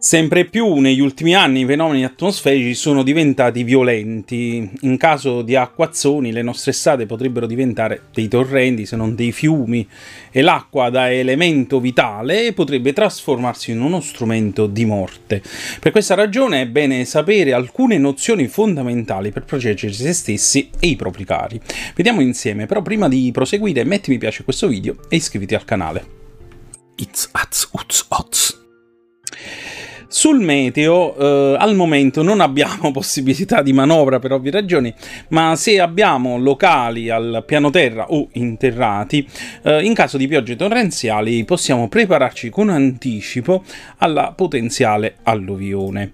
[0.00, 4.70] Sempre più negli ultimi anni i fenomeni atmosferici sono diventati violenti.
[4.82, 9.88] In caso di acquazzoni le nostre strade potrebbero diventare dei torrenti se non dei fiumi
[10.30, 15.42] e l'acqua da elemento vitale potrebbe trasformarsi in uno strumento di morte.
[15.80, 20.96] Per questa ragione è bene sapere alcune nozioni fondamentali per proteggere se stessi e i
[20.96, 21.60] propri cari.
[21.96, 25.64] Vediamo insieme, però prima di proseguire metti mi piace a questo video e iscriviti al
[25.64, 26.06] canale.
[26.94, 28.47] It's uz, oz.
[30.10, 34.92] Sul meteo eh, al momento non abbiamo possibilità di manovra per ovvie ragioni,
[35.28, 39.28] ma se abbiamo locali al piano terra o interrati,
[39.62, 43.62] eh, in caso di piogge torrenziali possiamo prepararci con anticipo
[43.98, 46.12] alla potenziale alluvione.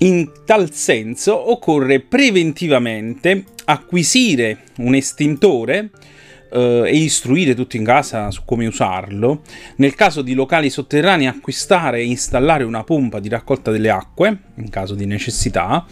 [0.00, 5.90] In tal senso occorre preventivamente acquisire un estintore
[6.50, 9.42] eh, e istruire tutti in casa su come usarlo.
[9.76, 14.70] Nel caso di locali sotterranei acquistare e installare una pompa di raccolta delle acque, in
[14.70, 15.86] caso di necessità,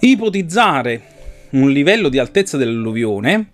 [0.00, 1.02] ipotizzare
[1.50, 3.50] un livello di altezza dell'alluvione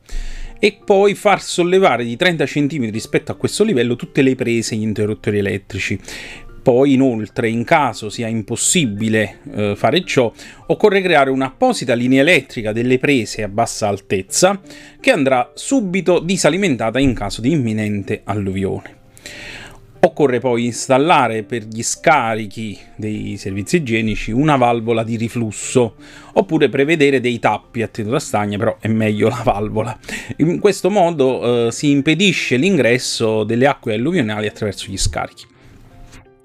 [0.61, 4.78] e poi far sollevare di 30 cm rispetto a questo livello tutte le prese e
[4.78, 5.98] gli interruttori elettrici.
[6.69, 10.30] Poi, inoltre, in caso sia impossibile eh, fare ciò,
[10.66, 14.61] occorre creare un'apposita linea elettrica delle prese a bassa altezza
[15.00, 18.96] che andrà subito disalimentata in caso di imminente alluvione.
[20.00, 25.94] Occorre poi installare per gli scarichi dei servizi igienici una valvola di riflusso,
[26.34, 29.98] oppure prevedere dei tappi a tenuta stagna, però è meglio la valvola.
[30.36, 35.56] In questo modo eh, si impedisce l'ingresso delle acque alluvionali attraverso gli scarichi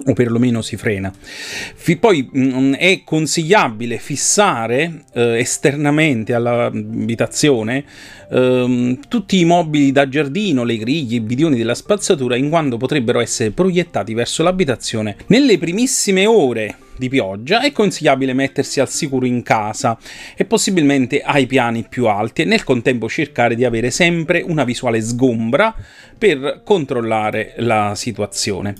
[0.05, 1.11] o perlomeno si frena.
[1.13, 7.83] F poi mh, mm, è consigliabile fissare eh, esternamente all'abitazione
[8.29, 13.19] eh, tutti i mobili da giardino, le griglie, i bidoni della spazzatura, in quanto potrebbero
[13.19, 19.41] essere proiettati verso l'abitazione nelle primissime ore di pioggia è consigliabile mettersi al sicuro in
[19.41, 19.97] casa
[20.35, 25.01] e possibilmente ai piani più alti e nel contempo cercare di avere sempre una visuale
[25.01, 25.73] sgombra
[26.23, 28.75] per controllare la situazione.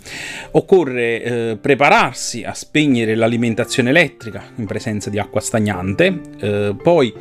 [0.52, 7.14] Occorre eh, prepararsi a spegnere l'alimentazione elettrica in presenza di acqua stagnante, eh, poi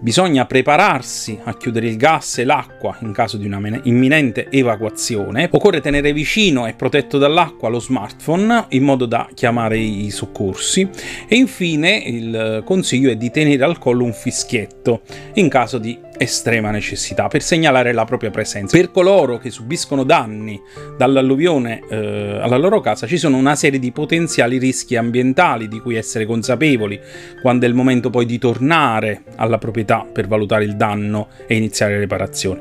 [0.00, 5.48] Bisogna prepararsi a chiudere il gas e l'acqua in caso di una imminente evacuazione.
[5.50, 10.88] Occorre tenere vicino e protetto dall'acqua lo smartphone in modo da chiamare i soccorsi.
[11.28, 15.00] E infine il consiglio è di tenere al collo un fischietto
[15.34, 18.76] in caso di estrema necessità per segnalare la propria presenza.
[18.76, 20.60] Per coloro che subiscono danni
[20.96, 25.96] dall'alluvione eh, alla loro casa ci sono una serie di potenziali rischi ambientali di cui
[25.96, 27.00] essere consapevoli
[27.40, 31.94] quando è il momento poi di tornare alla proprietà per valutare il danno e iniziare
[31.94, 32.60] le riparazioni.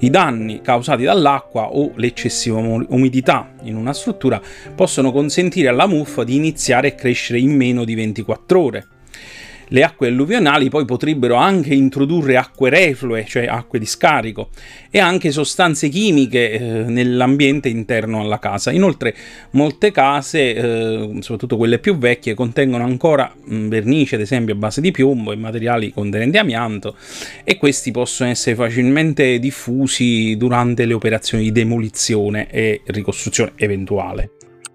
[0.00, 4.40] I danni causati dall'acqua o l'eccessiva umidità in una struttura
[4.74, 8.86] possono consentire alla muffa di iniziare a crescere in meno di 24 ore
[9.68, 14.50] le acque alluvionali poi potrebbero anche introdurre acque reflue, cioè acque di scarico,
[14.90, 18.70] e anche sostanze chimiche eh, nell'ambiente interno alla casa.
[18.70, 19.14] Inoltre
[19.50, 24.80] molte case, eh, soprattutto quelle più vecchie, contengono ancora mh, vernice, ad esempio a base
[24.80, 26.96] di piombo e materiali contenenti amianto,
[27.44, 34.30] e questi possono essere facilmente diffusi durante le operazioni di demolizione e ricostruzione eventuale.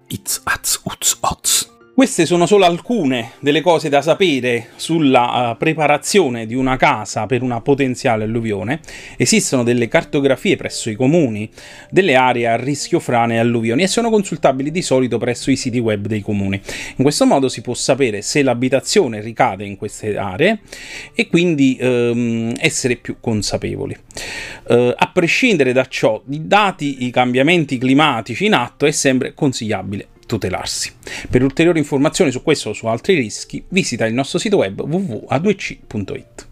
[0.08, 1.71] It's, az, uz, oz.
[1.94, 7.42] Queste sono solo alcune delle cose da sapere sulla uh, preparazione di una casa per
[7.42, 8.80] una potenziale alluvione.
[9.18, 11.50] Esistono delle cartografie presso i comuni
[11.90, 15.78] delle aree a rischio frane e alluvioni e sono consultabili di solito presso i siti
[15.80, 16.58] web dei comuni.
[16.96, 20.60] In questo modo si può sapere se l'abitazione ricade in queste aree
[21.14, 23.94] e quindi um, essere più consapevoli.
[24.68, 30.92] Uh, a prescindere da ciò, dati i cambiamenti climatici in atto, è sempre consigliabile tutelarsi.
[31.28, 36.50] Per ulteriori informazioni su questo o su altri rischi, visita il nostro sito web www.a2c.it.